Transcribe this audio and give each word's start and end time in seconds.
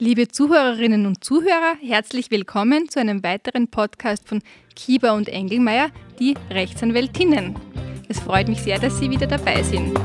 Liebe 0.00 0.28
Zuhörerinnen 0.28 1.06
und 1.06 1.24
Zuhörer, 1.24 1.74
herzlich 1.82 2.30
willkommen 2.30 2.88
zu 2.88 3.00
einem 3.00 3.24
weiteren 3.24 3.66
Podcast 3.66 4.28
von 4.28 4.40
Kieber 4.76 5.12
und 5.14 5.28
Engelmeier, 5.28 5.90
die 6.20 6.36
Rechtsanwältinnen. 6.50 7.56
Es 8.08 8.20
freut 8.20 8.46
mich 8.46 8.62
sehr, 8.62 8.78
dass 8.78 8.96
Sie 9.00 9.10
wieder 9.10 9.26
dabei 9.26 9.60
sind. 9.64 9.98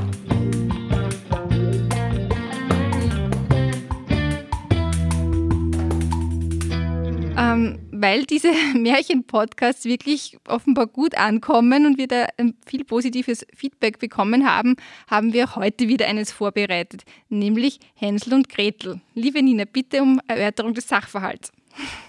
Ähm, 7.37 7.82
weil 8.03 8.25
diese 8.25 8.51
Märchen-Podcasts 8.75 9.85
wirklich 9.85 10.37
offenbar 10.49 10.87
gut 10.87 11.15
ankommen 11.17 11.85
und 11.85 11.97
wir 11.97 12.07
da 12.07 12.27
viel 12.67 12.83
positives 12.83 13.47
Feedback 13.55 13.97
bekommen 13.97 14.45
haben, 14.45 14.75
haben 15.07 15.31
wir 15.31 15.55
heute 15.55 15.87
wieder 15.87 16.05
eines 16.07 16.29
vorbereitet, 16.29 17.03
nämlich 17.29 17.79
Hänsel 17.95 18.33
und 18.33 18.49
Gretel. 18.49 18.99
Liebe 19.15 19.41
Nina, 19.41 19.63
bitte 19.63 20.01
um 20.01 20.19
Erörterung 20.27 20.73
des 20.73 20.85
Sachverhalts. 20.89 21.53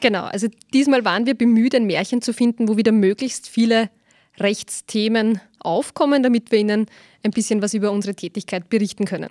Genau, 0.00 0.24
also 0.24 0.48
diesmal 0.74 1.04
waren 1.04 1.26
wir 1.26 1.34
bemüht, 1.34 1.76
ein 1.76 1.86
Märchen 1.86 2.20
zu 2.20 2.32
finden, 2.32 2.66
wo 2.66 2.76
wieder 2.76 2.90
möglichst 2.90 3.48
viele 3.48 3.88
Rechtsthemen 4.40 5.40
aufkommen, 5.60 6.24
damit 6.24 6.50
wir 6.50 6.58
Ihnen 6.58 6.86
ein 7.22 7.30
bisschen 7.30 7.62
was 7.62 7.72
über 7.72 7.92
unsere 7.92 8.16
Tätigkeit 8.16 8.68
berichten 8.68 9.04
können. 9.04 9.30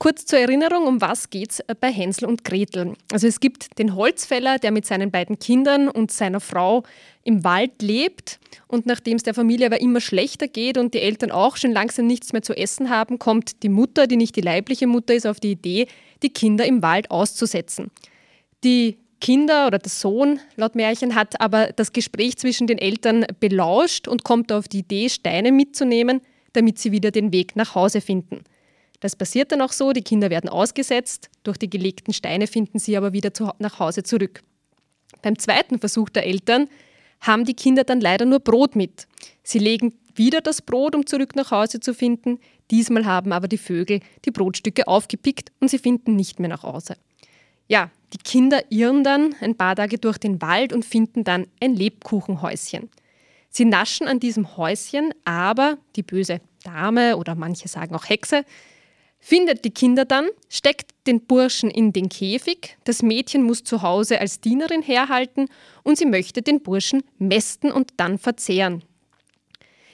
Kurz 0.00 0.26
zur 0.26 0.38
Erinnerung, 0.38 0.86
um 0.86 1.00
was 1.00 1.28
geht 1.28 1.50
es 1.50 1.62
bei 1.80 1.90
Hänsel 1.90 2.28
und 2.28 2.44
Gretel? 2.44 2.94
Also 3.10 3.26
es 3.26 3.40
gibt 3.40 3.80
den 3.80 3.96
Holzfäller, 3.96 4.60
der 4.60 4.70
mit 4.70 4.86
seinen 4.86 5.10
beiden 5.10 5.40
Kindern 5.40 5.88
und 5.88 6.12
seiner 6.12 6.38
Frau 6.38 6.84
im 7.24 7.42
Wald 7.42 7.82
lebt 7.82 8.38
und 8.68 8.86
nachdem 8.86 9.16
es 9.16 9.24
der 9.24 9.34
Familie 9.34 9.66
aber 9.66 9.80
immer 9.80 10.00
schlechter 10.00 10.46
geht 10.46 10.78
und 10.78 10.94
die 10.94 11.00
Eltern 11.00 11.32
auch 11.32 11.56
schon 11.56 11.72
langsam 11.72 12.06
nichts 12.06 12.32
mehr 12.32 12.42
zu 12.42 12.56
essen 12.56 12.90
haben, 12.90 13.18
kommt 13.18 13.64
die 13.64 13.68
Mutter, 13.68 14.06
die 14.06 14.16
nicht 14.16 14.36
die 14.36 14.40
leibliche 14.40 14.86
Mutter 14.86 15.14
ist, 15.14 15.26
auf 15.26 15.40
die 15.40 15.50
Idee, 15.50 15.88
die 16.22 16.30
Kinder 16.30 16.64
im 16.64 16.80
Wald 16.80 17.10
auszusetzen. 17.10 17.90
Die 18.62 18.98
Kinder 19.20 19.66
oder 19.66 19.80
der 19.80 19.90
Sohn, 19.90 20.38
laut 20.54 20.76
Märchen, 20.76 21.16
hat 21.16 21.40
aber 21.40 21.72
das 21.72 21.92
Gespräch 21.92 22.36
zwischen 22.36 22.68
den 22.68 22.78
Eltern 22.78 23.26
belauscht 23.40 24.06
und 24.06 24.22
kommt 24.22 24.52
auf 24.52 24.68
die 24.68 24.78
Idee, 24.78 25.08
Steine 25.08 25.50
mitzunehmen, 25.50 26.20
damit 26.52 26.78
sie 26.78 26.92
wieder 26.92 27.10
den 27.10 27.32
Weg 27.32 27.56
nach 27.56 27.74
Hause 27.74 28.00
finden. 28.00 28.44
Das 29.00 29.14
passiert 29.14 29.52
dann 29.52 29.60
auch 29.60 29.72
so, 29.72 29.92
die 29.92 30.02
Kinder 30.02 30.30
werden 30.30 30.50
ausgesetzt, 30.50 31.30
durch 31.44 31.56
die 31.56 31.70
gelegten 31.70 32.12
Steine 32.12 32.46
finden 32.46 32.78
sie 32.78 32.96
aber 32.96 33.12
wieder 33.12 33.32
zu, 33.32 33.50
nach 33.58 33.78
Hause 33.78 34.02
zurück. 34.02 34.42
Beim 35.22 35.38
zweiten 35.38 35.78
Versuch 35.78 36.08
der 36.08 36.26
Eltern 36.26 36.68
haben 37.20 37.44
die 37.44 37.54
Kinder 37.54 37.84
dann 37.84 38.00
leider 38.00 38.24
nur 38.24 38.40
Brot 38.40 38.76
mit. 38.76 39.06
Sie 39.42 39.58
legen 39.58 39.94
wieder 40.14 40.40
das 40.40 40.62
Brot, 40.62 40.94
um 40.94 41.06
zurück 41.06 41.36
nach 41.36 41.50
Hause 41.50 41.80
zu 41.80 41.94
finden. 41.94 42.38
Diesmal 42.70 43.06
haben 43.06 43.32
aber 43.32 43.48
die 43.48 43.58
Vögel 43.58 44.00
die 44.24 44.30
Brotstücke 44.30 44.86
aufgepickt 44.88 45.52
und 45.60 45.68
sie 45.68 45.78
finden 45.78 46.16
nicht 46.16 46.40
mehr 46.40 46.48
nach 46.48 46.64
Hause. 46.64 46.96
Ja, 47.68 47.90
die 48.12 48.18
Kinder 48.18 48.62
irren 48.70 49.04
dann 49.04 49.34
ein 49.40 49.56
paar 49.56 49.76
Tage 49.76 49.98
durch 49.98 50.18
den 50.18 50.40
Wald 50.40 50.72
und 50.72 50.84
finden 50.84 51.24
dann 51.24 51.46
ein 51.60 51.74
Lebkuchenhäuschen. 51.74 52.88
Sie 53.50 53.64
naschen 53.64 54.08
an 54.08 54.20
diesem 54.20 54.56
Häuschen, 54.56 55.12
aber 55.24 55.78
die 55.96 56.02
böse 56.02 56.40
Dame 56.64 57.16
oder 57.16 57.34
manche 57.34 57.68
sagen 57.68 57.94
auch 57.94 58.08
Hexe 58.08 58.44
findet 59.18 59.64
die 59.64 59.70
Kinder 59.70 60.04
dann, 60.04 60.28
steckt 60.48 60.92
den 61.06 61.20
Burschen 61.26 61.70
in 61.70 61.92
den 61.92 62.08
Käfig, 62.08 62.76
das 62.84 63.02
Mädchen 63.02 63.42
muss 63.42 63.64
zu 63.64 63.82
Hause 63.82 64.20
als 64.20 64.40
Dienerin 64.40 64.82
herhalten 64.82 65.48
und 65.82 65.98
sie 65.98 66.06
möchte 66.06 66.42
den 66.42 66.62
Burschen 66.62 67.02
mästen 67.18 67.72
und 67.72 67.92
dann 67.96 68.18
verzehren. 68.18 68.82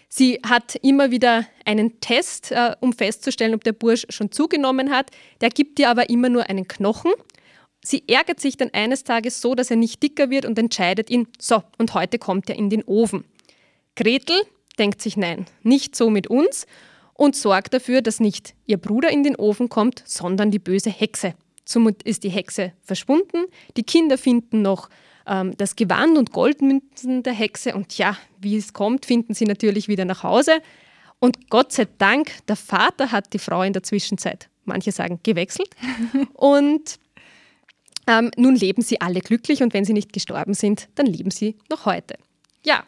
Sie 0.09 0.39
hat 0.47 0.77
immer 0.77 1.11
wieder 1.11 1.45
einen 1.65 1.99
Test, 1.99 2.53
äh, 2.53 2.77
um 2.79 2.93
festzustellen, 2.93 3.53
ob 3.53 3.65
der 3.65 3.73
Bursch 3.73 4.07
schon 4.11 4.31
zugenommen 4.31 4.91
hat. 4.91 5.11
Der 5.41 5.49
gibt 5.49 5.81
ihr 5.81 5.91
aber 5.91 6.09
immer 6.09 6.29
nur 6.29 6.49
einen 6.49 6.69
Knochen. 6.69 7.11
Sie 7.83 8.05
ärgert 8.07 8.39
sich 8.39 8.57
dann 8.57 8.71
eines 8.73 9.03
Tages 9.03 9.41
so, 9.41 9.57
dass 9.57 9.73
er 9.73 9.77
nicht 9.77 10.03
dicker 10.05 10.31
wird 10.31 10.47
und 10.47 10.57
entscheidet 10.57 11.11
ihn, 11.11 11.27
so, 11.41 11.65
und 11.79 11.95
heute 11.95 12.21
kommt 12.21 12.49
er 12.49 12.55
in 12.55 12.71
den 12.71 12.85
Ofen. 12.85 13.25
Gretel 13.97 14.41
denkt 14.79 15.03
sich, 15.03 15.17
nein, 15.17 15.47
nicht 15.65 15.97
so 15.97 16.11
mit 16.11 16.29
uns 16.29 16.67
und 17.15 17.37
sorgt 17.37 17.73
dafür, 17.75 18.03
dass 18.03 18.21
nicht 18.21 18.55
ihr 18.67 18.77
Bruder 18.77 19.11
in 19.11 19.23
den 19.23 19.37
Ofen 19.37 19.69
kommt, 19.69 20.03
sondern 20.05 20.51
die 20.51 20.59
böse 20.59 20.91
Hexe. 20.91 21.35
Somit 21.65 22.03
ist 22.03 22.25
die 22.25 22.29
Hexe 22.29 22.73
verschwunden. 22.83 23.47
Die 23.77 23.85
Kinder 23.85 24.19
finden 24.19 24.63
noch 24.63 24.91
ähm, 25.27 25.57
das 25.57 25.77
Gewand 25.77 26.19
und 26.19 26.33
Goldmünzen 26.33 27.23
der 27.23 27.33
Hexe 27.33 27.75
und 27.75 27.97
ja, 27.97 28.17
wie 28.41 28.57
es 28.57 28.73
kommt, 28.73 29.07
finden 29.07 29.35
sie 29.35 29.47
natürlich 29.47 29.89
wieder 29.89 30.05
nach 30.05 30.23
Hause. 30.23 30.61
Und 31.21 31.49
Gott 31.49 31.73
sei 31.73 31.87
Dank, 31.99 32.33
der 32.49 32.57
Vater 32.57 33.13
hat 33.13 33.33
die 33.33 33.39
Frau 33.39 33.63
in 33.63 33.73
der 33.73 33.83
Zwischenzeit, 33.83 34.51
manche 34.65 34.93
sagen, 34.93 35.21
gewechselt. 35.23 35.71
und 36.35 36.99
ähm, 38.07 38.31
nun 38.37 38.57
leben 38.57 38.83
sie 38.83 39.01
alle 39.01 39.21
glücklich 39.21 39.63
und 39.63 39.73
wenn 39.73 39.87
sie 39.87 39.95
nicht 39.95 40.13
gestorben 40.13 40.53
sind, 40.53 40.89
dann 40.97 41.07
leben 41.07 41.31
sie 41.31 41.57
noch 41.71 41.87
heute. 41.87 42.17
Ja, 42.67 42.85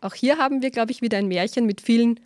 auch 0.00 0.14
hier 0.14 0.38
haben 0.38 0.62
wir, 0.62 0.70
glaube 0.70 0.92
ich, 0.92 1.02
wieder 1.02 1.18
ein 1.18 1.28
Märchen 1.28 1.66
mit 1.66 1.82
vielen 1.82 2.20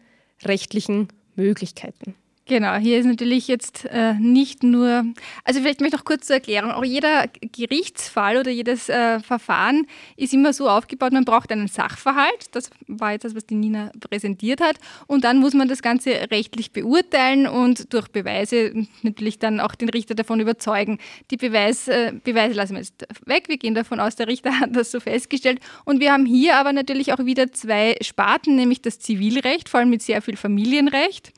rechtlichen 0.45 1.09
Möglichkeiten. 1.39 2.15
Genau, 2.49 2.77
hier 2.77 2.99
ist 2.99 3.05
natürlich 3.05 3.47
jetzt 3.47 3.85
äh, 3.85 4.15
nicht 4.15 4.63
nur, 4.63 5.05
also 5.45 5.61
vielleicht 5.61 5.83
möchte 5.83 5.97
ich 5.97 6.01
noch 6.01 6.07
kurz 6.07 6.29
zur 6.29 6.37
Erklärung, 6.37 6.71
auch 6.71 6.83
jeder 6.83 7.27
Gerichtsfall 7.43 8.39
oder 8.39 8.51
jedes 8.51 8.89
äh, 8.89 9.21
Verfahren 9.21 9.87
ist 10.17 10.33
immer 10.33 10.55
so 10.55 10.67
aufgebaut, 10.67 11.13
man 11.13 11.27
braucht 11.27 11.53
einen 11.53 11.69
Sachverhalt, 11.69 12.47
das 12.53 12.71
war 12.87 13.13
jetzt 13.13 13.25
das, 13.25 13.35
was 13.35 13.45
die 13.45 13.55
Nina 13.55 13.93
präsentiert 14.01 14.63
hat, 14.63 14.77
und 15.07 15.25
dann 15.25 15.41
muss 15.41 15.53
man 15.53 15.69
das 15.69 15.83
Ganze 15.83 16.11
rechtlich 16.31 16.73
beurteilen 16.73 17.47
und 17.47 17.93
durch 17.93 18.09
Beweise 18.09 18.73
natürlich 19.03 19.39
dann 19.39 19.61
auch 19.61 19.75
den 19.75 19.91
Richter 19.91 20.15
davon 20.15 20.41
überzeugen. 20.41 20.97
Die 21.31 21.37
Beweis, 21.37 21.87
äh, 21.87 22.15
Beweise 22.25 22.55
lassen 22.55 22.77
wir 22.77 22.81
jetzt 22.81 23.07
weg, 23.27 23.49
wir 23.49 23.59
gehen 23.59 23.75
davon 23.75 24.01
aus, 24.01 24.17
der 24.17 24.27
Richter 24.27 24.53
hat 24.61 24.75
das 24.75 24.91
so 24.91 25.01
festgestellt 25.01 25.61
und 25.85 26.01
wir 26.01 26.15
haben 26.15 26.25
hier 26.25 26.57
aber 26.57 26.73
natürlich 26.73 27.13
auch 27.13 27.23
wieder 27.27 27.53
zwei 27.53 27.97
Sparten, 28.01 28.57
nämlich 28.57 28.81
das 28.81 29.01
Zivilrecht, 29.01 29.69
vor 29.69 29.81
allem 29.81 29.91
mit 29.91 30.01
sehr 30.01 30.23
viel 30.23 30.39
Familienrecht 30.39 31.35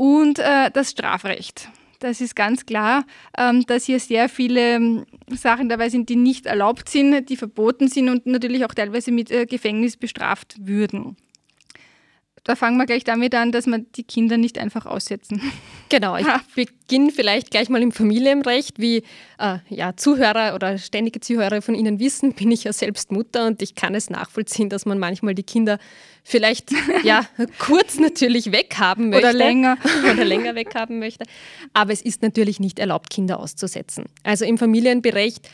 und 0.00 0.38
äh, 0.38 0.70
das 0.72 0.92
Strafrecht. 0.92 1.68
Das 1.98 2.22
ist 2.22 2.34
ganz 2.34 2.64
klar, 2.64 3.04
ähm, 3.36 3.66
dass 3.66 3.84
hier 3.84 4.00
sehr 4.00 4.30
viele 4.30 4.76
ähm, 4.76 5.04
Sachen 5.28 5.68
dabei 5.68 5.90
sind, 5.90 6.08
die 6.08 6.16
nicht 6.16 6.46
erlaubt 6.46 6.88
sind, 6.88 7.28
die 7.28 7.36
verboten 7.36 7.86
sind 7.86 8.08
und 8.08 8.24
natürlich 8.24 8.64
auch 8.64 8.72
teilweise 8.72 9.12
mit 9.12 9.30
äh, 9.30 9.44
Gefängnis 9.44 9.98
bestraft 9.98 10.56
würden. 10.58 11.18
Da 12.50 12.56
fangen 12.56 12.78
wir 12.78 12.86
gleich 12.86 13.04
damit 13.04 13.32
an, 13.36 13.52
dass 13.52 13.66
wir 13.66 13.78
die 13.78 14.02
Kinder 14.02 14.36
nicht 14.36 14.58
einfach 14.58 14.84
aussetzen. 14.84 15.40
Genau, 15.88 16.16
ich 16.16 16.26
beginne 16.56 17.12
vielleicht 17.12 17.52
gleich 17.52 17.68
mal 17.68 17.80
im 17.80 17.92
Familienrecht. 17.92 18.80
Wie 18.80 19.04
äh, 19.38 19.58
ja, 19.68 19.96
Zuhörer 19.96 20.56
oder 20.56 20.76
ständige 20.76 21.20
Zuhörer 21.20 21.62
von 21.62 21.76
Ihnen 21.76 22.00
wissen, 22.00 22.32
bin 22.34 22.50
ich 22.50 22.64
ja 22.64 22.72
selbst 22.72 23.12
Mutter 23.12 23.46
und 23.46 23.62
ich 23.62 23.76
kann 23.76 23.94
es 23.94 24.10
nachvollziehen, 24.10 24.68
dass 24.68 24.84
man 24.84 24.98
manchmal 24.98 25.36
die 25.36 25.44
Kinder 25.44 25.78
vielleicht 26.24 26.72
ja, 27.04 27.24
kurz 27.60 28.00
natürlich 28.00 28.50
weghaben 28.50 29.10
möchte. 29.10 29.28
Oder 29.28 29.32
länger. 29.32 29.78
oder 30.12 30.24
länger 30.24 30.56
weghaben 30.56 30.98
möchte. 30.98 31.26
Aber 31.72 31.92
es 31.92 32.02
ist 32.02 32.20
natürlich 32.20 32.58
nicht 32.58 32.80
erlaubt, 32.80 33.10
Kinder 33.10 33.38
auszusetzen. 33.38 34.06
Also 34.24 34.44
im 34.44 34.58
Familienrecht 34.58 35.48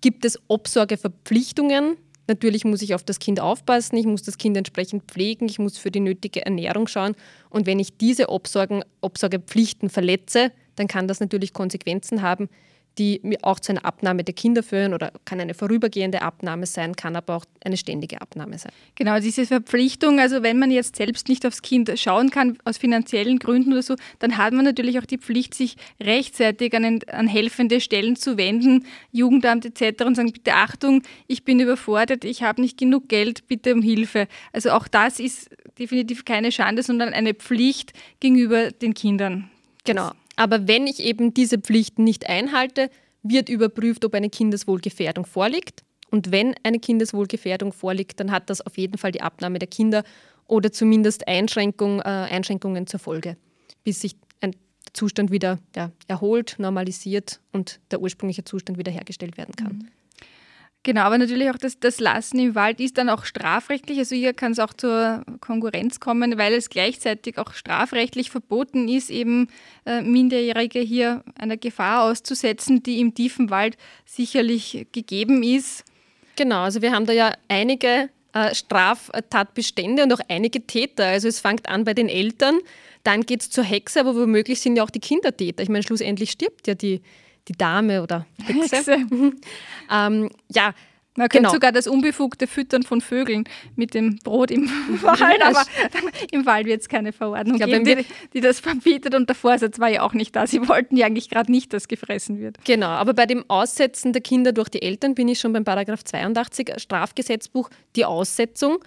gibt 0.00 0.24
es 0.24 0.36
Obsorgeverpflichtungen 0.48 1.96
Natürlich 2.28 2.66
muss 2.66 2.82
ich 2.82 2.94
auf 2.94 3.02
das 3.02 3.18
Kind 3.18 3.40
aufpassen, 3.40 3.96
ich 3.96 4.06
muss 4.06 4.22
das 4.22 4.36
Kind 4.36 4.56
entsprechend 4.56 5.04
pflegen, 5.10 5.46
ich 5.46 5.58
muss 5.58 5.78
für 5.78 5.90
die 5.90 6.00
nötige 6.00 6.44
Ernährung 6.44 6.86
schauen. 6.86 7.16
Und 7.48 7.66
wenn 7.66 7.78
ich 7.78 7.96
diese 7.96 8.28
Obsorgen, 8.28 8.84
Obsorgepflichten 9.00 9.88
verletze, 9.88 10.52
dann 10.76 10.88
kann 10.88 11.08
das 11.08 11.20
natürlich 11.20 11.54
Konsequenzen 11.54 12.20
haben, 12.20 12.50
die 12.98 13.38
auch 13.42 13.60
zu 13.60 13.72
einer 13.72 13.84
Abnahme 13.84 14.24
der 14.24 14.34
Kinder 14.34 14.62
führen 14.62 14.92
oder 14.92 15.12
kann 15.24 15.40
eine 15.40 15.54
vorübergehende 15.54 16.22
Abnahme 16.22 16.66
sein, 16.66 16.96
kann 16.96 17.16
aber 17.16 17.36
auch 17.36 17.44
eine 17.64 17.76
ständige 17.76 18.20
Abnahme 18.20 18.58
sein. 18.58 18.72
Genau, 18.96 19.20
diese 19.20 19.46
Verpflichtung, 19.46 20.18
also 20.18 20.42
wenn 20.42 20.58
man 20.58 20.70
jetzt 20.70 20.96
selbst 20.96 21.28
nicht 21.28 21.46
aufs 21.46 21.62
Kind 21.62 21.90
schauen 21.96 22.30
kann, 22.30 22.58
aus 22.64 22.78
finanziellen 22.78 23.38
Gründen 23.38 23.72
oder 23.72 23.82
so, 23.82 23.94
dann 24.18 24.36
hat 24.36 24.52
man 24.52 24.64
natürlich 24.64 24.98
auch 24.98 25.06
die 25.06 25.18
Pflicht, 25.18 25.54
sich 25.54 25.76
rechtzeitig 26.00 26.74
an, 26.74 27.00
an 27.06 27.28
helfende 27.28 27.80
Stellen 27.80 28.16
zu 28.16 28.36
wenden, 28.36 28.84
Jugendamt 29.12 29.64
etc. 29.64 30.04
und 30.04 30.16
sagen, 30.16 30.32
bitte 30.32 30.54
Achtung, 30.54 31.02
ich 31.26 31.44
bin 31.44 31.60
überfordert, 31.60 32.24
ich 32.24 32.42
habe 32.42 32.60
nicht 32.60 32.78
genug 32.78 33.08
Geld, 33.08 33.46
bitte 33.46 33.74
um 33.74 33.82
Hilfe. 33.82 34.26
Also 34.52 34.70
auch 34.70 34.88
das 34.88 35.20
ist 35.20 35.50
definitiv 35.78 36.24
keine 36.24 36.50
Schande, 36.50 36.82
sondern 36.82 37.12
eine 37.12 37.34
Pflicht 37.34 37.92
gegenüber 38.20 38.72
den 38.72 38.94
Kindern. 38.94 39.50
Genau. 39.84 40.10
Aber 40.38 40.68
wenn 40.68 40.86
ich 40.86 41.00
eben 41.00 41.34
diese 41.34 41.58
Pflichten 41.58 42.04
nicht 42.04 42.28
einhalte, 42.28 42.90
wird 43.24 43.48
überprüft, 43.48 44.04
ob 44.04 44.14
eine 44.14 44.30
Kindeswohlgefährdung 44.30 45.26
vorliegt. 45.26 45.82
Und 46.10 46.30
wenn 46.30 46.54
eine 46.62 46.78
Kindeswohlgefährdung 46.78 47.72
vorliegt, 47.72 48.20
dann 48.20 48.30
hat 48.30 48.48
das 48.48 48.60
auf 48.60 48.78
jeden 48.78 48.98
Fall 48.98 49.10
die 49.10 49.20
Abnahme 49.20 49.58
der 49.58 49.66
Kinder 49.66 50.04
oder 50.46 50.70
zumindest 50.70 51.26
Einschränkung, 51.26 51.98
äh, 52.00 52.04
Einschränkungen 52.04 52.86
zur 52.86 53.00
Folge, 53.00 53.36
bis 53.82 54.00
sich 54.00 54.14
ein 54.40 54.54
Zustand 54.92 55.32
wieder 55.32 55.58
ja, 55.74 55.90
erholt, 56.06 56.54
normalisiert 56.58 57.40
und 57.52 57.80
der 57.90 58.00
ursprüngliche 58.00 58.44
Zustand 58.44 58.78
wiederhergestellt 58.78 59.36
werden 59.38 59.56
kann. 59.56 59.72
Mhm. 59.72 59.88
Genau, 60.88 61.02
aber 61.02 61.18
natürlich 61.18 61.50
auch 61.50 61.58
das, 61.58 61.78
das 61.78 62.00
Lassen 62.00 62.38
im 62.38 62.54
Wald 62.54 62.80
ist 62.80 62.96
dann 62.96 63.10
auch 63.10 63.26
strafrechtlich. 63.26 63.98
Also 63.98 64.16
hier 64.16 64.32
kann 64.32 64.52
es 64.52 64.58
auch 64.58 64.72
zur 64.72 65.22
Konkurrenz 65.38 66.00
kommen, 66.00 66.38
weil 66.38 66.54
es 66.54 66.70
gleichzeitig 66.70 67.36
auch 67.36 67.52
strafrechtlich 67.52 68.30
verboten 68.30 68.88
ist, 68.88 69.10
eben 69.10 69.48
äh, 69.84 70.00
Minderjährige 70.00 70.78
hier 70.80 71.24
einer 71.38 71.58
Gefahr 71.58 72.04
auszusetzen, 72.04 72.82
die 72.82 73.00
im 73.00 73.12
tiefen 73.12 73.50
Wald 73.50 73.76
sicherlich 74.06 74.86
gegeben 74.90 75.42
ist. 75.42 75.84
Genau, 76.36 76.62
also 76.62 76.80
wir 76.80 76.92
haben 76.92 77.04
da 77.04 77.12
ja 77.12 77.34
einige 77.48 78.08
äh, 78.32 78.54
Straftatbestände 78.54 80.04
und 80.04 80.12
auch 80.14 80.20
einige 80.28 80.66
Täter. 80.66 81.04
Also 81.04 81.28
es 81.28 81.38
fängt 81.38 81.68
an 81.68 81.84
bei 81.84 81.92
den 81.92 82.08
Eltern, 82.08 82.60
dann 83.04 83.26
geht 83.26 83.42
es 83.42 83.50
zur 83.50 83.64
Hexe, 83.64 84.00
aber 84.00 84.16
womöglich 84.16 84.60
sind 84.60 84.76
ja 84.76 84.84
auch 84.84 84.90
die 84.90 85.00
Kinder 85.00 85.36
Täter. 85.36 85.62
Ich 85.62 85.68
meine, 85.68 85.82
schlussendlich 85.82 86.30
stirbt 86.30 86.66
ja 86.66 86.72
die, 86.72 87.02
die 87.48 87.54
Dame 87.54 88.02
oder 88.02 88.26
Hexe. 88.44 88.76
Hexe. 88.76 89.06
ähm, 89.90 90.30
ja, 90.52 90.74
man 91.18 91.28
könnte 91.28 91.46
genau. 91.46 91.52
sogar 91.52 91.72
das 91.72 91.88
unbefugte 91.88 92.46
Füttern 92.46 92.84
von 92.84 93.00
Vögeln 93.00 93.44
mit 93.74 93.92
dem 93.92 94.18
Brot 94.22 94.52
im 94.52 94.68
Wald, 95.02 95.42
aber 95.42 95.64
im 96.30 96.46
Wald 96.46 96.66
wird 96.66 96.80
es 96.80 96.88
keine 96.88 97.12
Verordnung 97.12 97.56
glaub, 97.56 97.70
geben, 97.70 97.84
die, 97.84 98.06
die, 98.34 98.40
das 98.40 98.60
verbietet 98.60 99.16
und 99.16 99.28
der 99.28 99.34
Vorsatz 99.34 99.80
war 99.80 99.88
ja 99.88 100.02
auch 100.02 100.14
nicht 100.14 100.36
da. 100.36 100.46
Sie 100.46 100.68
wollten 100.68 100.96
ja 100.96 101.06
eigentlich 101.06 101.28
gerade 101.28 101.50
nicht, 101.50 101.72
dass 101.72 101.88
gefressen 101.88 102.38
wird. 102.38 102.58
Genau, 102.64 102.86
aber 102.86 103.14
bei 103.14 103.26
dem 103.26 103.44
Aussetzen 103.48 104.12
der 104.12 104.22
Kinder 104.22 104.52
durch 104.52 104.68
die 104.68 104.80
Eltern 104.80 105.16
bin 105.16 105.26
ich 105.26 105.40
schon 105.40 105.52
beim 105.52 105.64
Paragraph 105.64 106.04
82 106.04 106.74
Strafgesetzbuch 106.76 107.68
die 107.96 108.04
Aussetzung. 108.04 108.78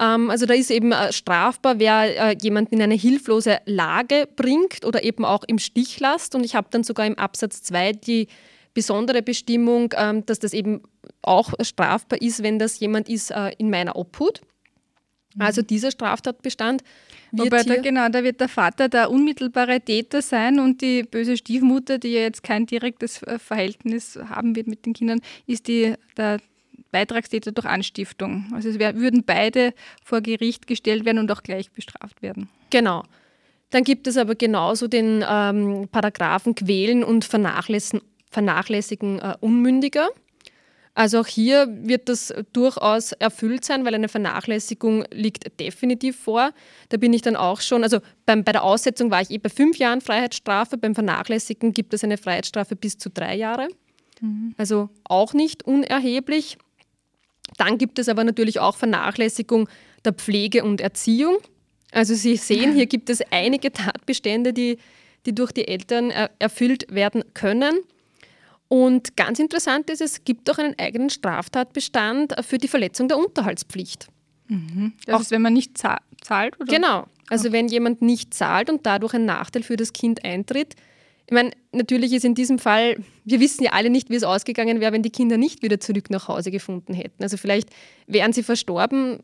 Ähm, 0.00 0.30
also 0.30 0.46
da 0.46 0.54
ist 0.54 0.70
eben 0.70 0.92
äh, 0.92 1.12
strafbar, 1.12 1.78
wer 1.78 2.30
äh, 2.30 2.36
jemanden 2.40 2.74
in 2.76 2.82
eine 2.82 2.94
hilflose 2.94 3.58
Lage 3.64 4.28
bringt 4.36 4.84
oder 4.84 5.02
eben 5.04 5.24
auch 5.24 5.44
im 5.46 5.58
Stich 5.58 6.00
lässt. 6.00 6.34
Und 6.34 6.44
ich 6.44 6.54
habe 6.54 6.68
dann 6.70 6.84
sogar 6.84 7.06
im 7.06 7.18
Absatz 7.18 7.62
2 7.62 7.92
die 7.92 8.28
besondere 8.74 9.22
Bestimmung, 9.22 9.94
ähm, 9.96 10.26
dass 10.26 10.38
das 10.38 10.52
eben 10.52 10.82
auch 11.22 11.54
strafbar 11.60 12.20
ist, 12.20 12.42
wenn 12.42 12.58
das 12.58 12.78
jemand 12.78 13.08
ist 13.08 13.30
äh, 13.30 13.52
in 13.56 13.70
meiner 13.70 13.96
Obhut. 13.96 14.42
Mhm. 15.34 15.42
Also 15.42 15.62
dieser 15.62 15.90
Straftatbestand 15.90 16.82
wird 17.32 17.46
Wobei 17.46 17.62
da, 17.62 17.76
genau, 17.76 18.08
da 18.08 18.22
wird 18.22 18.40
der 18.40 18.48
Vater 18.48 18.88
der 18.88 19.10
unmittelbare 19.10 19.80
Täter 19.80 20.20
sein 20.20 20.60
und 20.60 20.82
die 20.82 21.02
böse 21.04 21.36
Stiefmutter, 21.36 21.98
die 21.98 22.08
ja 22.08 22.20
jetzt 22.20 22.42
kein 22.42 22.66
direktes 22.66 23.20
Verhältnis 23.38 24.18
haben 24.28 24.54
wird 24.56 24.68
mit 24.68 24.86
den 24.86 24.92
Kindern, 24.92 25.20
ist 25.46 25.68
die, 25.68 25.94
der 26.16 26.38
Beitragstäter 26.96 27.52
durch 27.52 27.66
Anstiftung. 27.66 28.46
Also 28.54 28.70
es 28.70 28.78
wär, 28.78 28.96
würden 28.96 29.22
beide 29.26 29.74
vor 30.02 30.22
Gericht 30.22 30.66
gestellt 30.66 31.04
werden 31.04 31.18
und 31.18 31.30
auch 31.30 31.42
gleich 31.42 31.70
bestraft 31.70 32.22
werden. 32.22 32.48
Genau. 32.70 33.02
Dann 33.68 33.84
gibt 33.84 34.06
es 34.06 34.16
aber 34.16 34.34
genauso 34.34 34.88
den 34.88 35.22
ähm, 35.28 35.88
Paragraphen 35.92 36.54
Quälen 36.54 37.04
und 37.04 37.26
Vernachlässigen, 37.26 38.00
Vernachlässigen 38.30 39.18
äh, 39.18 39.34
Unmündiger. 39.40 40.08
Also 40.94 41.20
auch 41.20 41.26
hier 41.26 41.68
wird 41.70 42.08
das 42.08 42.32
durchaus 42.54 43.12
erfüllt 43.12 43.66
sein, 43.66 43.84
weil 43.84 43.94
eine 43.94 44.08
Vernachlässigung 44.08 45.04
liegt 45.12 45.60
definitiv 45.60 46.16
vor. 46.16 46.52
Da 46.88 46.96
bin 46.96 47.12
ich 47.12 47.20
dann 47.20 47.36
auch 47.36 47.60
schon, 47.60 47.82
also 47.82 47.98
beim, 48.24 48.44
bei 48.44 48.52
der 48.52 48.64
Aussetzung 48.64 49.10
war 49.10 49.20
ich 49.20 49.30
eh 49.30 49.36
bei 49.36 49.50
fünf 49.50 49.76
Jahren 49.76 50.00
Freiheitsstrafe, 50.00 50.78
beim 50.78 50.94
Vernachlässigen 50.94 51.74
gibt 51.74 51.92
es 51.92 52.02
eine 52.02 52.16
Freiheitsstrafe 52.16 52.76
bis 52.76 52.96
zu 52.96 53.10
drei 53.10 53.36
Jahre. 53.36 53.68
Mhm. 54.22 54.54
Also 54.56 54.88
auch 55.04 55.34
nicht 55.34 55.64
unerheblich. 55.64 56.56
Dann 57.56 57.78
gibt 57.78 57.98
es 57.98 58.08
aber 58.08 58.24
natürlich 58.24 58.58
auch 58.60 58.76
Vernachlässigung 58.76 59.68
der 60.04 60.12
Pflege 60.12 60.64
und 60.64 60.80
Erziehung. 60.80 61.38
Also 61.92 62.14
Sie 62.14 62.36
sehen, 62.36 62.74
hier 62.74 62.86
gibt 62.86 63.08
es 63.10 63.20
einige 63.30 63.72
Tatbestände, 63.72 64.52
die, 64.52 64.78
die 65.24 65.34
durch 65.34 65.52
die 65.52 65.68
Eltern 65.68 66.10
erfüllt 66.38 66.86
werden 66.90 67.24
können. 67.34 67.78
Und 68.68 69.16
ganz 69.16 69.38
interessant 69.38 69.90
ist, 69.90 70.00
es 70.00 70.24
gibt 70.24 70.50
auch 70.50 70.58
einen 70.58 70.76
eigenen 70.78 71.08
Straftatbestand 71.08 72.34
für 72.44 72.58
die 72.58 72.68
Verletzung 72.68 73.08
der 73.08 73.18
Unterhaltspflicht. 73.18 74.08
Mhm. 74.48 74.94
Das 75.06 75.14
auch, 75.14 75.20
ist, 75.20 75.30
wenn 75.30 75.42
man 75.42 75.52
nicht 75.52 75.78
zahlt? 75.78 76.60
Oder? 76.60 76.66
Genau. 76.66 77.06
Also 77.28 77.52
wenn 77.52 77.68
jemand 77.68 78.02
nicht 78.02 78.34
zahlt 78.34 78.70
und 78.70 78.84
dadurch 78.86 79.14
ein 79.14 79.24
Nachteil 79.24 79.62
für 79.62 79.76
das 79.76 79.92
Kind 79.92 80.24
eintritt. 80.24 80.74
Ich 81.28 81.34
meine, 81.34 81.50
natürlich 81.72 82.12
ist 82.12 82.24
in 82.24 82.34
diesem 82.34 82.58
Fall, 82.58 82.96
wir 83.24 83.40
wissen 83.40 83.64
ja 83.64 83.72
alle 83.72 83.90
nicht, 83.90 84.10
wie 84.10 84.14
es 84.14 84.22
ausgegangen 84.22 84.80
wäre, 84.80 84.92
wenn 84.92 85.02
die 85.02 85.10
Kinder 85.10 85.36
nicht 85.36 85.62
wieder 85.62 85.80
zurück 85.80 86.08
nach 86.10 86.28
Hause 86.28 86.52
gefunden 86.52 86.94
hätten. 86.94 87.22
Also 87.22 87.36
vielleicht 87.36 87.70
wären 88.06 88.32
sie 88.32 88.44
verstorben, 88.44 89.18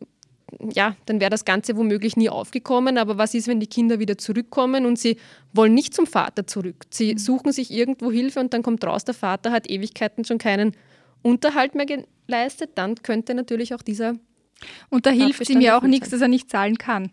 ja, 0.61 0.97
dann 1.07 1.21
wäre 1.21 1.31
das 1.31 1.45
Ganze 1.45 1.77
womöglich 1.77 2.17
nie 2.17 2.29
aufgekommen. 2.29 2.99
Aber 2.99 3.19
was 3.19 3.35
ist, 3.35 3.49
wenn 3.49 3.61
die 3.61 3.67
Kinder 3.67 3.99
wieder 3.99 4.19
zurückkommen 4.19 4.87
und 4.87 4.99
sie 4.99 5.17
wollen 5.53 5.75
nicht 5.75 5.95
zum 5.95 6.07
Vater 6.07 6.47
zurück? 6.47 6.87
Sie 6.91 7.15
mhm. 7.15 7.19
suchen 7.19 7.53
sich 7.53 7.71
irgendwo 7.71 8.11
Hilfe 8.11 8.41
und 8.41 8.53
dann 8.53 8.63
kommt 8.63 8.85
raus, 8.85 9.05
der 9.05 9.15
Vater 9.15 9.51
hat 9.51 9.69
Ewigkeiten 9.69 10.25
schon 10.25 10.39
keinen 10.39 10.77
Unterhalt 11.23 11.75
mehr 11.75 11.87
geleistet. 11.87 12.71
Dann 12.75 12.97
könnte 12.97 13.35
natürlich 13.35 13.75
auch 13.75 13.83
dieser. 13.83 14.15
Und 14.91 15.07
da 15.07 15.11
hilft 15.11 15.49
ihm 15.49 15.61
ja 15.61 15.79
auch 15.79 15.83
nichts, 15.83 16.11
dass 16.11 16.21
er 16.21 16.29
nicht 16.29 16.51
zahlen 16.51 16.79
kann. 16.79 17.11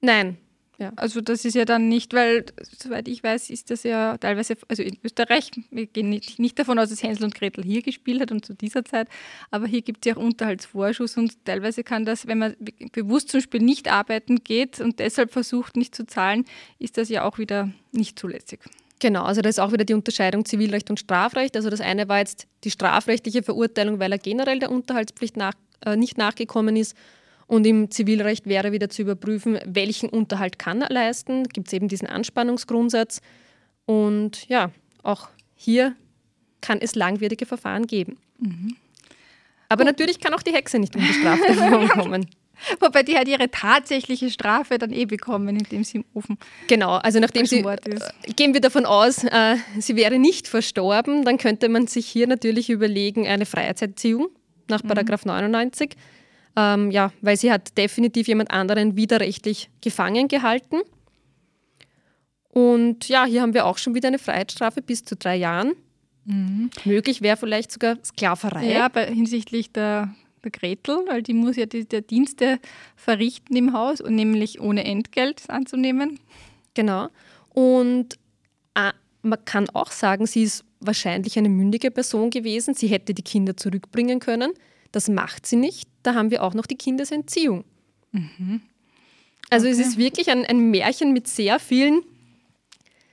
Nein, 0.00 0.36
ja. 0.78 0.92
Also 0.96 1.20
das 1.20 1.44
ist 1.44 1.54
ja 1.54 1.64
dann 1.64 1.88
nicht, 1.88 2.14
weil, 2.14 2.46
soweit 2.78 3.06
ich 3.06 3.22
weiß, 3.22 3.50
ist 3.50 3.70
das 3.70 3.82
ja 3.82 4.16
teilweise, 4.18 4.56
also 4.68 4.82
in 4.82 4.96
Österreich, 5.04 5.50
wir 5.70 5.86
gehen 5.86 6.08
nicht, 6.08 6.38
nicht 6.38 6.58
davon 6.58 6.78
aus, 6.78 6.88
dass 6.88 7.02
Hänsel 7.02 7.24
und 7.24 7.34
Gretel 7.34 7.62
hier 7.62 7.82
gespielt 7.82 8.20
hat 8.20 8.32
und 8.32 8.44
zu 8.44 8.54
dieser 8.54 8.84
Zeit, 8.84 9.08
aber 9.50 9.66
hier 9.66 9.82
gibt 9.82 10.04
es 10.04 10.10
ja 10.10 10.16
auch 10.16 10.22
Unterhaltsvorschuss 10.22 11.16
und 11.16 11.44
teilweise 11.44 11.84
kann 11.84 12.04
das, 12.04 12.26
wenn 12.26 12.38
man 12.38 12.56
bewusst 12.92 13.28
zum 13.28 13.38
Beispiel 13.38 13.60
nicht 13.60 13.90
arbeiten 13.90 14.42
geht 14.42 14.80
und 14.80 14.98
deshalb 14.98 15.30
versucht, 15.30 15.76
nicht 15.76 15.94
zu 15.94 16.06
zahlen, 16.06 16.44
ist 16.78 16.96
das 16.96 17.08
ja 17.08 17.24
auch 17.24 17.38
wieder 17.38 17.70
nicht 17.92 18.18
zulässig. 18.18 18.60
Genau, 19.02 19.24
also 19.24 19.42
da 19.42 19.48
ist 19.48 19.58
auch 19.58 19.72
wieder 19.72 19.84
die 19.84 19.94
Unterscheidung 19.94 20.44
Zivilrecht 20.44 20.88
und 20.88 21.00
Strafrecht. 21.00 21.56
Also 21.56 21.70
das 21.70 21.80
eine 21.80 22.08
war 22.08 22.20
jetzt 22.20 22.46
die 22.62 22.70
strafrechtliche 22.70 23.42
Verurteilung, 23.42 23.98
weil 23.98 24.12
er 24.12 24.18
generell 24.18 24.60
der 24.60 24.70
Unterhaltspflicht 24.70 25.36
nach, 25.36 25.54
äh, 25.84 25.96
nicht 25.96 26.18
nachgekommen 26.18 26.76
ist. 26.76 26.96
Und 27.52 27.66
im 27.66 27.90
Zivilrecht 27.90 28.46
wäre 28.46 28.72
wieder 28.72 28.88
zu 28.88 29.02
überprüfen, 29.02 29.58
welchen 29.66 30.08
Unterhalt 30.08 30.58
kann 30.58 30.80
er 30.80 30.88
leisten. 30.88 31.44
Gibt 31.44 31.66
es 31.66 31.74
eben 31.74 31.86
diesen 31.86 32.08
Anspannungsgrundsatz. 32.08 33.20
Und 33.84 34.48
ja, 34.48 34.70
auch 35.02 35.28
hier 35.54 35.94
kann 36.62 36.78
es 36.80 36.94
langwierige 36.94 37.44
Verfahren 37.44 37.86
geben. 37.86 38.16
Mhm. 38.38 38.74
Aber 39.68 39.84
Gut. 39.84 39.92
natürlich 39.92 40.18
kann 40.18 40.32
auch 40.32 40.40
die 40.40 40.54
Hexe 40.54 40.78
nicht 40.78 40.96
unbestraft 40.96 41.42
davon 41.48 41.88
kommen. 41.88 42.26
Wobei 42.80 43.02
die 43.02 43.18
hat 43.18 43.28
ihre 43.28 43.50
tatsächliche 43.50 44.30
Strafe 44.30 44.78
dann 44.78 44.90
eh 44.90 45.04
bekommen, 45.04 45.54
indem 45.54 45.84
sie 45.84 45.98
im 45.98 46.04
Ofen. 46.14 46.38
Genau, 46.68 46.92
also 46.92 47.20
nachdem 47.20 47.44
sie, 47.44 47.58
äh, 47.58 47.76
gehen 48.34 48.54
wir 48.54 48.62
davon 48.62 48.86
aus, 48.86 49.24
äh, 49.24 49.56
sie 49.78 49.96
wäre 49.96 50.18
nicht 50.18 50.48
verstorben, 50.48 51.26
dann 51.26 51.36
könnte 51.36 51.68
man 51.68 51.86
sich 51.86 52.06
hier 52.06 52.26
natürlich 52.28 52.70
überlegen, 52.70 53.26
eine 53.26 53.44
Freiheitsentziehung 53.44 54.30
nach 54.68 54.82
mhm. 54.82 54.90
99 55.26 55.96
ähm, 56.56 56.90
ja, 56.90 57.12
weil 57.20 57.36
sie 57.36 57.50
hat 57.50 57.76
definitiv 57.78 58.28
jemand 58.28 58.50
anderen 58.50 58.96
widerrechtlich 58.96 59.70
gefangen 59.80 60.28
gehalten. 60.28 60.80
Und 62.48 63.08
ja, 63.08 63.24
hier 63.24 63.40
haben 63.40 63.54
wir 63.54 63.64
auch 63.64 63.78
schon 63.78 63.94
wieder 63.94 64.08
eine 64.08 64.18
Freiheitsstrafe 64.18 64.82
bis 64.82 65.04
zu 65.04 65.16
drei 65.16 65.36
Jahren. 65.36 65.72
Mhm. 66.24 66.70
Möglich 66.84 67.22
wäre 67.22 67.36
vielleicht 67.36 67.72
sogar 67.72 67.96
Sklaverei. 68.04 68.70
Ja, 68.70 68.88
bei, 68.88 69.06
hinsichtlich 69.06 69.72
der, 69.72 70.14
der 70.44 70.50
Gretel, 70.50 70.98
weil 71.08 71.22
die 71.22 71.32
muss 71.32 71.56
ja 71.56 71.66
die, 71.66 71.88
die 71.88 72.02
Dienste 72.02 72.58
verrichten 72.94 73.56
im 73.56 73.72
Haus 73.72 74.00
und 74.00 74.14
nämlich 74.14 74.60
ohne 74.60 74.84
Entgelt 74.84 75.48
anzunehmen. 75.48 76.20
Genau. 76.74 77.08
Und 77.48 78.14
äh, 78.74 78.92
man 79.22 79.44
kann 79.44 79.70
auch 79.70 79.90
sagen, 79.90 80.26
sie 80.26 80.42
ist 80.42 80.64
wahrscheinlich 80.80 81.38
eine 81.38 81.48
mündige 81.48 81.90
Person 81.90 82.30
gewesen. 82.30 82.74
Sie 82.74 82.88
hätte 82.88 83.14
die 83.14 83.22
Kinder 83.22 83.56
zurückbringen 83.56 84.20
können. 84.20 84.52
Das 84.92 85.08
macht 85.08 85.46
sie 85.46 85.56
nicht. 85.56 85.88
Da 86.02 86.14
haben 86.14 86.30
wir 86.30 86.42
auch 86.42 86.54
noch 86.54 86.66
die 86.66 86.76
Kindesentziehung. 86.76 87.64
Mhm. 88.12 88.60
Also 89.50 89.66
okay. 89.66 89.80
es 89.80 89.86
ist 89.86 89.98
wirklich 89.98 90.30
ein, 90.30 90.44
ein 90.46 90.70
Märchen 90.70 91.12
mit 91.12 91.26
sehr 91.28 91.58
vielen 91.58 92.02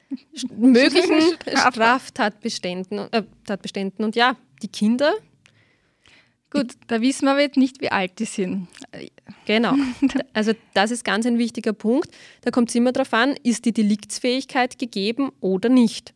möglichen 0.57 1.21
Straftatbeständen 1.47 3.11
äh, 3.11 3.23
Tatbeständen. 3.45 4.05
Und 4.05 4.15
ja, 4.15 4.35
die 4.61 4.67
Kinder. 4.67 5.13
Gut, 6.51 6.73
da 6.87 6.99
wissen 7.01 7.25
wir 7.25 7.31
aber 7.31 7.41
jetzt 7.41 7.57
nicht, 7.57 7.79
wie 7.79 7.91
alt 7.91 8.17
die 8.19 8.25
sind. 8.25 8.67
Genau. 9.45 9.75
Also 10.33 10.53
das 10.73 10.91
ist 10.91 11.03
ganz 11.03 11.25
ein 11.25 11.37
wichtiger 11.37 11.73
Punkt. 11.73 12.09
Da 12.41 12.51
kommt 12.51 12.69
es 12.69 12.75
immer 12.75 12.91
darauf 12.93 13.13
an, 13.13 13.35
ist 13.43 13.65
die 13.65 13.73
Deliktsfähigkeit 13.73 14.79
gegeben 14.79 15.31
oder 15.41 15.67
nicht. 15.67 16.13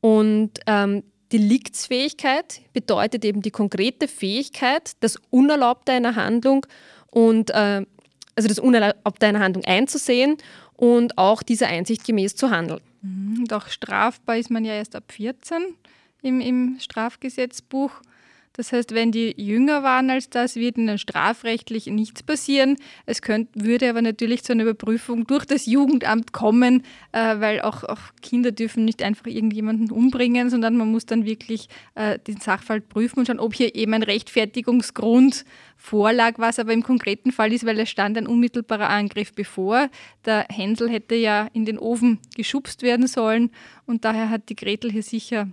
Und 0.00 0.58
ähm, 0.66 1.04
Deliktsfähigkeit 1.32 2.60
bedeutet 2.72 3.24
eben 3.24 3.42
die 3.42 3.50
konkrete 3.50 4.08
Fähigkeit, 4.08 4.92
das 5.00 5.18
Unerlaubte 5.30 5.92
einer 5.92 6.16
Handlung 6.16 6.66
und 7.10 7.50
äh, 7.50 7.84
also 8.34 8.48
das 8.48 8.58
Unerlaubte 8.58 9.26
einer 9.26 9.40
Handlung 9.40 9.64
einzusehen 9.64 10.36
und 10.76 11.18
auch 11.18 11.42
dieser 11.42 11.68
Einsicht 11.68 12.04
gemäß 12.04 12.36
zu 12.36 12.50
handeln. 12.50 12.80
Mhm, 13.02 13.46
doch 13.46 13.68
strafbar 13.68 14.36
ist 14.36 14.50
man 14.50 14.64
ja 14.64 14.74
erst 14.74 14.96
ab 14.96 15.04
14 15.12 15.62
im, 16.22 16.40
im 16.40 16.76
Strafgesetzbuch. 16.80 17.92
Das 18.54 18.72
heißt, 18.72 18.94
wenn 18.94 19.12
die 19.12 19.34
jünger 19.40 19.82
waren 19.82 20.10
als 20.10 20.28
das, 20.28 20.56
wird 20.56 20.76
ihnen 20.76 20.98
strafrechtlich 20.98 21.86
nichts 21.86 22.22
passieren. 22.22 22.76
Es 23.06 23.22
könnt, 23.22 23.48
würde 23.54 23.88
aber 23.88 24.02
natürlich 24.02 24.44
zu 24.44 24.52
einer 24.52 24.64
Überprüfung 24.64 25.26
durch 25.26 25.46
das 25.46 25.64
Jugendamt 25.64 26.32
kommen, 26.32 26.82
äh, 27.12 27.40
weil 27.40 27.62
auch, 27.62 27.82
auch, 27.84 28.00
Kinder 28.20 28.52
dürfen 28.52 28.84
nicht 28.84 29.02
einfach 29.02 29.26
irgendjemanden 29.26 29.90
umbringen, 29.90 30.50
sondern 30.50 30.76
man 30.76 30.90
muss 30.90 31.06
dann 31.06 31.24
wirklich 31.24 31.68
äh, 31.94 32.18
den 32.18 32.40
Sachverhalt 32.40 32.88
prüfen 32.88 33.20
und 33.20 33.26
schauen, 33.26 33.40
ob 33.40 33.54
hier 33.54 33.74
eben 33.74 33.94
ein 33.94 34.02
Rechtfertigungsgrund 34.02 35.46
vorlag, 35.76 36.34
was 36.36 36.58
aber 36.58 36.72
im 36.72 36.82
konkreten 36.82 37.32
Fall 37.32 37.52
ist, 37.52 37.64
weil 37.64 37.78
es 37.80 37.88
stand 37.88 38.18
ein 38.18 38.26
unmittelbarer 38.26 38.90
Angriff 38.90 39.32
bevor. 39.32 39.88
Der 40.26 40.46
Hänsel 40.50 40.90
hätte 40.90 41.14
ja 41.14 41.48
in 41.54 41.64
den 41.64 41.78
Ofen 41.78 42.18
geschubst 42.36 42.82
werden 42.82 43.06
sollen 43.06 43.50
und 43.86 44.04
daher 44.04 44.28
hat 44.28 44.50
die 44.50 44.56
Gretel 44.56 44.92
hier 44.92 45.02
sicher 45.02 45.48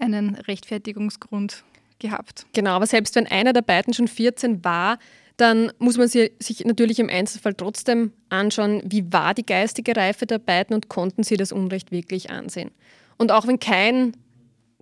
einen 0.00 0.34
Rechtfertigungsgrund 0.34 1.64
gehabt. 1.98 2.46
Genau, 2.52 2.70
aber 2.72 2.86
selbst 2.86 3.14
wenn 3.14 3.26
einer 3.26 3.52
der 3.52 3.62
beiden 3.62 3.94
schon 3.94 4.08
14 4.08 4.64
war, 4.64 4.98
dann 5.36 5.72
muss 5.78 5.96
man 5.96 6.08
sich 6.08 6.64
natürlich 6.64 6.98
im 6.98 7.08
Einzelfall 7.08 7.54
trotzdem 7.54 8.12
anschauen, 8.28 8.82
wie 8.84 9.12
war 9.12 9.34
die 9.34 9.46
geistige 9.46 9.96
Reife 9.96 10.26
der 10.26 10.38
beiden 10.38 10.74
und 10.74 10.88
konnten 10.88 11.22
sie 11.22 11.36
das 11.36 11.52
Unrecht 11.52 11.92
wirklich 11.92 12.30
ansehen. 12.30 12.72
Und 13.18 13.30
auch 13.30 13.46
wenn 13.46 13.60
kein, 13.60 14.16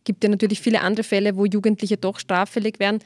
gibt 0.04 0.25
ja 0.25 0.30
natürlich 0.30 0.61
viele 0.61 0.80
andere 0.80 1.04
Fälle, 1.04 1.37
wo 1.37 1.44
Jugendliche 1.44 1.99
doch 1.99 2.18
straffällig 2.18 2.78
wären, 2.78 3.00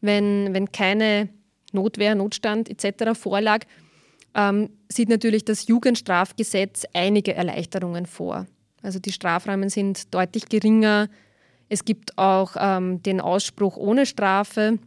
wenn, 0.00 0.52
wenn 0.52 0.72
keine 0.72 1.28
Notwehr, 1.72 2.16
Notstand 2.16 2.68
etc. 2.68 3.18
vorlag, 3.18 3.64
ähm, 4.34 4.70
sieht 4.88 5.08
natürlich 5.08 5.44
das 5.44 5.68
Jugendstrafgesetz 5.68 6.84
einige 6.92 7.34
Erleichterungen 7.34 8.06
vor. 8.06 8.46
Also 8.82 8.98
die 8.98 9.12
Strafrahmen 9.12 9.68
sind 9.68 10.12
deutlich 10.12 10.48
geringer, 10.48 11.08
es 11.68 11.84
gibt 11.84 12.16
auch 12.18 12.56
ähm, 12.58 13.02
den 13.02 13.20
Ausspruch 13.20 13.76
ohne 13.76 14.06
Strafe. 14.06 14.78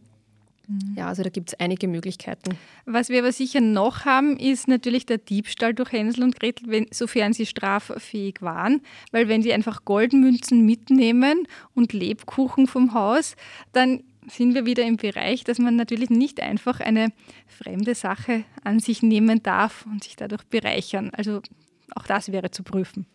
Mhm. 0.66 0.94
Ja, 0.96 1.08
also 1.08 1.22
da 1.22 1.28
gibt 1.28 1.50
es 1.50 1.60
einige 1.60 1.88
Möglichkeiten. 1.88 2.56
Was 2.86 3.08
wir 3.08 3.18
aber 3.20 3.32
sicher 3.32 3.60
noch 3.60 4.04
haben, 4.04 4.36
ist 4.36 4.68
natürlich 4.68 5.04
der 5.04 5.18
Diebstahl 5.18 5.74
durch 5.74 5.92
Hänsel 5.92 6.22
und 6.22 6.38
Gretel, 6.38 6.68
wenn, 6.68 6.86
sofern 6.92 7.32
sie 7.32 7.46
straffähig 7.46 8.40
waren. 8.40 8.80
Weil 9.10 9.28
wenn 9.28 9.42
sie 9.42 9.52
einfach 9.52 9.84
Goldmünzen 9.84 10.64
mitnehmen 10.64 11.46
und 11.74 11.92
Lebkuchen 11.92 12.66
vom 12.66 12.94
Haus, 12.94 13.36
dann 13.72 14.02
sind 14.28 14.54
wir 14.54 14.64
wieder 14.64 14.84
im 14.84 14.96
Bereich, 14.96 15.44
dass 15.44 15.58
man 15.58 15.76
natürlich 15.76 16.10
nicht 16.10 16.40
einfach 16.40 16.80
eine 16.80 17.08
fremde 17.46 17.94
Sache 17.94 18.44
an 18.62 18.78
sich 18.78 19.02
nehmen 19.02 19.42
darf 19.42 19.86
und 19.86 20.04
sich 20.04 20.14
dadurch 20.14 20.44
bereichern. 20.44 21.10
Also 21.14 21.40
auch 21.96 22.06
das 22.06 22.30
wäre 22.30 22.50
zu 22.50 22.62
prüfen. 22.62 23.06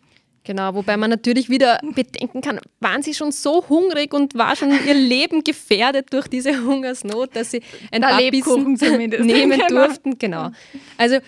Genau, 0.46 0.74
wobei 0.74 0.96
man 0.96 1.10
natürlich 1.10 1.50
wieder 1.50 1.80
bedenken 1.82 2.40
kann, 2.40 2.60
waren 2.78 3.02
sie 3.02 3.14
schon 3.14 3.32
so 3.32 3.68
hungrig 3.68 4.14
und 4.14 4.36
war 4.36 4.54
schon 4.54 4.70
ihr 4.70 4.94
Leben 4.94 5.42
gefährdet 5.42 6.12
durch 6.12 6.28
diese 6.28 6.64
Hungersnot, 6.64 7.34
dass 7.34 7.50
sie 7.50 7.62
ein 7.90 8.02
paar 8.02 8.22
Bissen 8.30 8.74
nehmen 8.74 9.10
genau. 9.58 9.86
durften. 9.86 10.16
Genau. 10.18 10.52
Also 10.96 11.18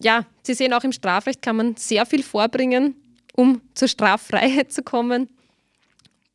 ja, 0.00 0.26
Sie 0.44 0.54
sehen 0.54 0.72
auch 0.72 0.84
im 0.84 0.92
Strafrecht 0.92 1.42
kann 1.42 1.56
man 1.56 1.74
sehr 1.74 2.06
viel 2.06 2.22
vorbringen, 2.22 2.94
um 3.34 3.60
zur 3.74 3.88
Straffreiheit 3.88 4.72
zu 4.72 4.84
kommen. 4.84 5.28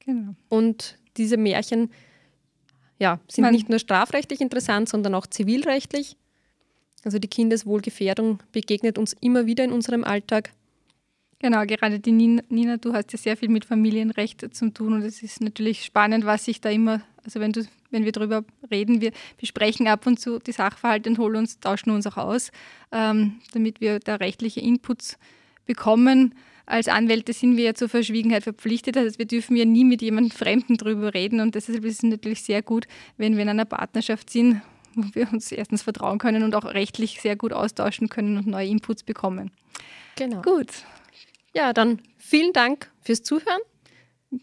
Genau. 0.06 0.36
Und 0.50 0.98
diese 1.16 1.38
Märchen 1.38 1.92
ja, 3.00 3.22
sind 3.30 3.44
man 3.44 3.54
nicht 3.54 3.70
nur 3.70 3.80
strafrechtlich 3.80 4.42
interessant, 4.42 4.90
sondern 4.90 5.16
auch 5.16 5.28
zivilrechtlich. 5.28 6.18
Also 7.06 7.20
die 7.20 7.30
Kindeswohlgefährdung 7.30 8.40
begegnet 8.52 8.98
uns 8.98 9.16
immer 9.22 9.46
wieder 9.46 9.64
in 9.64 9.72
unserem 9.72 10.04
Alltag. 10.04 10.52
Genau, 11.40 11.64
gerade 11.66 12.00
die 12.00 12.12
Nina, 12.12 12.78
du 12.78 12.94
hast 12.94 13.12
ja 13.14 13.20
sehr 13.20 13.38
viel 13.38 13.50
mit 13.50 13.64
Familienrecht 13.64 14.56
zu 14.56 14.74
tun 14.74 14.94
und 14.94 15.04
es 15.04 15.22
ist 15.22 15.40
natürlich 15.40 15.86
spannend, 15.86 16.26
was 16.26 16.46
sich 16.46 16.62
da 16.62 16.70
immer, 16.70 17.02
also 17.24 17.40
wenn 17.40 17.52
du, 17.52 17.64
wenn 17.92 18.06
wir 18.06 18.12
darüber 18.12 18.44
reden, 18.72 19.02
wir 19.02 19.12
besprechen 19.40 19.88
ab 19.88 20.08
und 20.08 20.20
zu 20.20 20.40
die 20.40 20.52
Sachverhalte 20.52 21.12
und 21.12 21.20
holen 21.20 21.36
uns, 21.36 21.60
tauschen 21.60 21.92
uns 21.92 22.08
auch 22.08 22.18
aus, 22.18 22.52
ähm, 22.92 23.40
damit 23.54 23.82
wir 23.82 24.00
da 24.00 24.16
rechtliche 24.16 24.62
Inputs 24.62 25.20
bekommen. 25.68 26.34
Als 26.66 26.88
Anwälte 26.88 27.34
sind 27.34 27.56
wir 27.56 27.66
ja 27.66 27.74
zur 27.76 27.88
Verschwiegenheit 27.88 28.44
verpflichtet, 28.44 28.96
das 28.96 29.06
heißt, 29.06 29.20
wir 29.20 29.28
dürfen 29.28 29.56
ja 29.56 29.66
nie 29.66 29.86
mit 29.86 30.02
jemandem 30.02 30.32
Fremden 30.32 30.78
darüber 30.78 31.14
reden 31.14 31.40
und 31.40 31.54
deshalb 31.54 31.86
ist 31.86 32.04
es 32.04 32.10
natürlich 32.10 32.42
sehr 32.42 32.64
gut, 32.64 32.88
wenn 33.18 33.36
wir 33.36 33.44
in 33.44 33.50
einer 33.50 33.66
Partnerschaft 33.66 34.32
sind, 34.32 34.62
wo 34.96 35.04
wir 35.14 35.32
uns 35.32 35.52
erstens 35.52 35.84
vertrauen 35.84 36.18
können 36.18 36.42
und 36.42 36.56
auch 36.56 36.66
rechtlich 36.66 37.22
sehr 37.22 37.36
gut 37.36 37.54
austauschen 37.54 38.10
können 38.10 38.38
und 38.38 38.48
neue 38.48 38.68
Inputs 38.68 39.04
bekommen. 39.04 39.52
Genau. 40.16 40.42
Gut, 40.42 40.84
ja, 41.58 41.74
dann 41.74 42.02
vielen 42.18 42.54
Dank 42.54 42.90
fürs 43.02 43.24
Zuhören. 43.24 43.62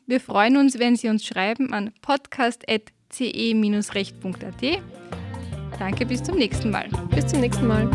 Wir 0.07 0.21
freuen 0.21 0.57
uns, 0.57 0.81
wenn 0.81 0.97
Sie 0.97 1.09
uns 1.09 1.25
schreiben 1.25 1.73
an 1.73 1.93
podcast.ce-recht.at. 2.03 4.83
Danke, 5.79 6.07
bis 6.07 6.25
zum 6.25 6.37
nächsten 6.37 6.71
Mal. 6.71 6.89
Bis 7.15 7.29
zum 7.29 7.41
nächsten 7.41 7.69
Mal. 7.69 7.89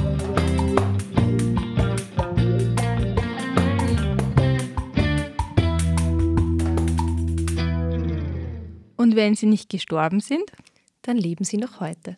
Und 8.95 9.17
wenn 9.17 9.35
Sie 9.35 9.47
nicht 9.47 9.69
gestorben 9.69 10.21
sind, 10.21 10.49
dann 11.01 11.17
leben 11.17 11.43
Sie 11.43 11.57
noch 11.57 11.81
heute. 11.81 12.15